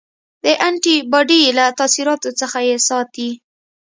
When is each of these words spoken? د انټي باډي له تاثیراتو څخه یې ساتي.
د 0.43 0.45
انټي 0.67 0.95
باډي 1.11 1.41
له 1.57 1.65
تاثیراتو 1.79 2.29
څخه 2.39 2.57
یې 2.69 2.77
ساتي. 2.87 3.29